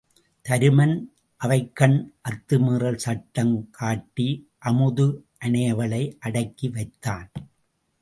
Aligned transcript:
தருமன் 0.45 0.95
அவைக்கண் 1.41 1.97
அத்துமீறல் 2.29 2.97
சட்டம் 2.97 3.67
காட்டி 3.71 4.27
அமுது 4.59 5.07
அனையவளை 5.45 6.03
அடக்கி 6.19 6.69
வைத்தான். 6.69 7.31